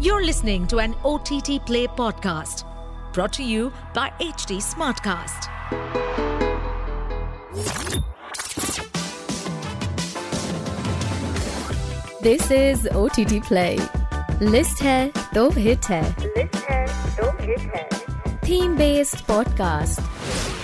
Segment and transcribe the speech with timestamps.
[0.00, 2.62] You're listening to an OTT Play podcast
[3.12, 5.48] brought to you by HT Smartcast.
[12.20, 13.76] This is OTT Play.
[14.40, 16.04] List hai to hit hai.
[16.36, 16.86] List hai
[17.16, 17.88] to hit hai.
[18.42, 20.57] Theme based podcast.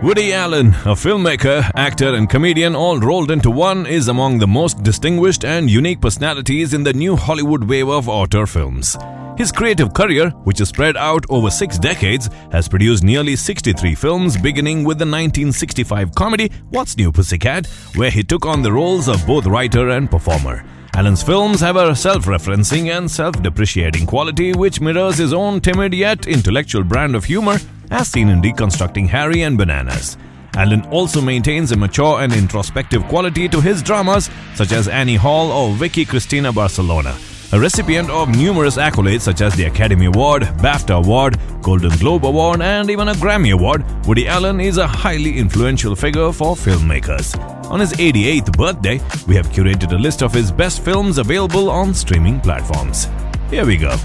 [0.00, 4.84] Woody Allen, a filmmaker, actor, and comedian all rolled into one, is among the most
[4.84, 8.96] distinguished and unique personalities in the new Hollywood wave of auteur films.
[9.36, 14.36] His creative career, which is spread out over six decades, has produced nearly 63 films,
[14.36, 19.26] beginning with the 1965 comedy What's New Pussycat, where he took on the roles of
[19.26, 20.64] both writer and performer.
[20.94, 25.92] Allen's films have a self referencing and self depreciating quality which mirrors his own timid
[25.92, 27.58] yet intellectual brand of humor,
[27.90, 30.16] as seen in Deconstructing Harry and Bananas.
[30.56, 35.52] Allen also maintains a mature and introspective quality to his dramas, such as Annie Hall
[35.52, 37.16] or Vicky Cristina Barcelona.
[37.52, 42.60] A recipient of numerous accolades such as the Academy Award, BAFTA Award, Golden Globe Award,
[42.60, 47.38] and even a Grammy Award, Woody Allen is a highly influential figure for filmmakers.
[47.70, 51.94] On his 88th birthday, we have curated a list of his best films available on
[51.94, 53.08] streaming platforms.
[53.48, 53.96] Here we go.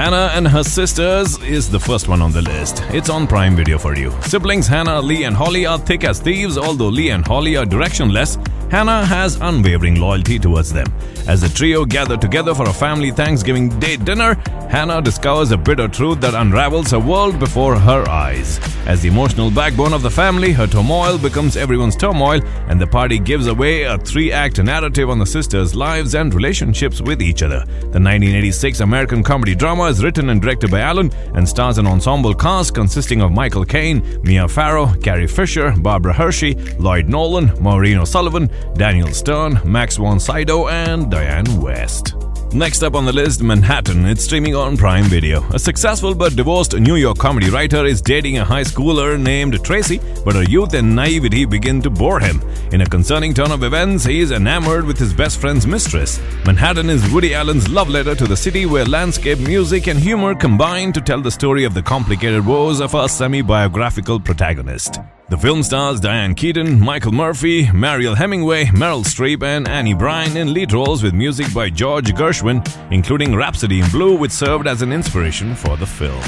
[0.00, 2.82] Hannah and Her Sisters is the first one on the list.
[2.88, 4.10] It's on Prime Video for you.
[4.22, 8.38] Siblings Hannah, Lee, and Holly are thick as thieves, although Lee and Holly are directionless.
[8.70, 10.86] Hannah has unwavering loyalty towards them.
[11.26, 14.34] As the trio gather together for a family Thanksgiving Day dinner,
[14.70, 18.60] Hannah discovers a bitter truth that unravels her world before her eyes.
[18.86, 23.18] As the emotional backbone of the family, her turmoil becomes everyone's turmoil, and the party
[23.18, 27.64] gives away a three act narrative on the sisters' lives and relationships with each other.
[27.66, 32.34] The 1986 American comedy drama is written and directed by Allen and stars an ensemble
[32.34, 38.48] cast consisting of Michael Caine, Mia Farrow, Carrie Fisher, Barbara Hershey, Lloyd Nolan, Maureen O'Sullivan,
[38.74, 42.20] Daniel Stern, Max von Sydow, and Dianne Wiest.
[42.52, 44.04] Next up on the list, Manhattan.
[44.06, 45.48] It's streaming on Prime Video.
[45.50, 50.00] A successful but divorced New York comedy writer is dating a high schooler named Tracy,
[50.24, 52.42] but her youth and naivety begin to bore him.
[52.72, 56.20] In a concerning turn of events, he is enamored with his best friend's mistress.
[56.44, 60.92] Manhattan is Woody Allen's love letter to the city where landscape, music, and humor combine
[60.94, 64.98] to tell the story of the complicated woes of a semi biographical protagonist.
[65.30, 70.52] The film stars Diane Keaton, Michael Murphy, Mariel Hemingway, Meryl Streep, and Annie Byrne in
[70.52, 74.92] lead roles with music by George Gershwin, including Rhapsody in Blue, which served as an
[74.92, 76.20] inspiration for the film.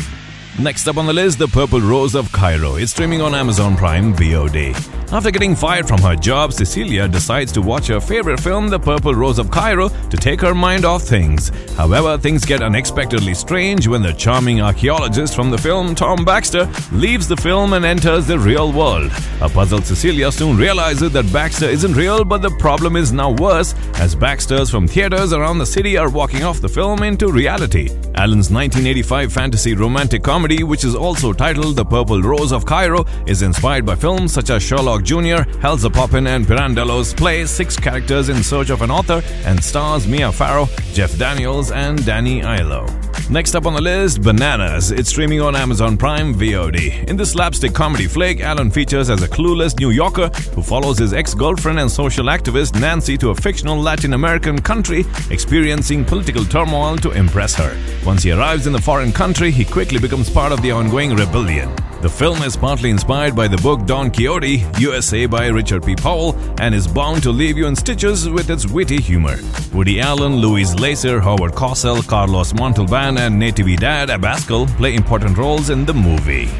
[0.56, 2.76] Next up on the list, The Purple Rose of Cairo.
[2.76, 5.01] It's streaming on Amazon Prime VOD.
[5.12, 9.14] After getting fired from her job, Cecilia decides to watch her favorite film, The Purple
[9.14, 11.50] Rose of Cairo, to take her mind off things.
[11.76, 17.28] However, things get unexpectedly strange when the charming archaeologist from the film, Tom Baxter, leaves
[17.28, 19.12] the film and enters the real world.
[19.42, 23.74] A puzzled Cecilia soon realizes that Baxter isn't real, but the problem is now worse
[23.96, 27.90] as Baxters from theaters around the city are walking off the film into reality.
[28.14, 33.42] Allen's 1985 fantasy romantic comedy, which is also titled The Purple Rose of Cairo, is
[33.42, 38.70] inspired by films such as Sherlock Jr., Hellzapoppin', and Pirandello's play Six Characters in Search
[38.70, 42.88] of an Author and stars Mia Farrow, Jeff Daniels, and Danny Aiello.
[43.30, 44.90] Next up on the list, Bananas.
[44.90, 47.08] It's streaming on Amazon Prime VOD.
[47.08, 51.14] In this slapstick comedy flick, Allen features as a clueless New Yorker who follows his
[51.14, 56.96] ex girlfriend and social activist Nancy to a fictional Latin American country, experiencing political turmoil
[56.98, 57.76] to impress her.
[58.04, 61.74] Once he arrives in the foreign country, he quickly becomes part of the ongoing rebellion.
[62.02, 65.94] The film is partly inspired by the book Don Quixote, USA by Richard P.
[65.94, 69.36] Powell, and is bound to leave you in stitches with its witty humor.
[69.72, 75.84] Woody Allen, Louise Lasser, Howard Cosell, Carlos Montalban, and Natividad Abascal play important roles in
[75.84, 76.50] the movie.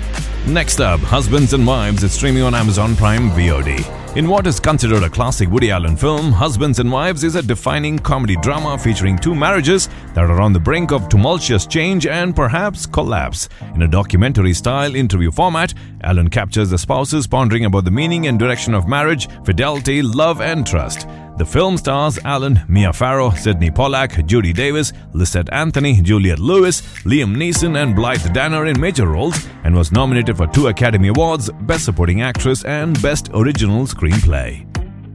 [0.47, 4.02] Next up, Husbands and Wives is streaming on Amazon Prime VOD.
[4.15, 7.99] In what is considered a classic Woody Allen film, Husbands and Wives is a defining
[7.99, 12.84] comedy drama featuring two marriages that are on the brink of tumultuous change and perhaps
[12.84, 13.49] collapse.
[13.75, 18.39] In a documentary style interview format, Allen captures the spouses pondering about the meaning and
[18.39, 21.09] direction of marriage, fidelity, love, and trust.
[21.38, 27.34] The film stars Allen, Mia Farrow, Sydney Pollack, Judy Davis, Lysette Anthony, Juliette Lewis, Liam
[27.37, 31.84] Neeson, and Blythe Danner in major roles and was nominated for two Academy Awards Best
[31.84, 34.72] Supporting Actress and Best Original Screenplay.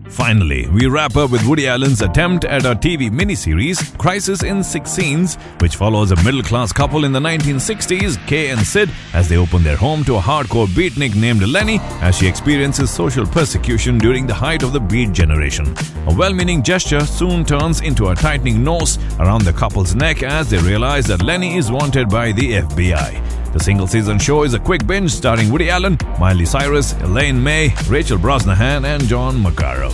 [0.09, 4.91] Finally, we wrap up with Woody Allen's attempt at a TV miniseries, Crisis in Six
[4.91, 9.37] Scenes, which follows a middle class couple in the 1960s, Kay and Sid, as they
[9.37, 14.25] open their home to a hardcore beatnik named Lenny as she experiences social persecution during
[14.25, 15.67] the height of the beat generation.
[16.07, 20.49] A well meaning gesture soon turns into a tightening noose around the couple's neck as
[20.49, 23.36] they realize that Lenny is wanted by the FBI.
[23.53, 27.73] The single season show is a quick binge starring Woody Allen, Miley Cyrus, Elaine May,
[27.87, 29.91] Rachel Brosnahan, and John Magaro.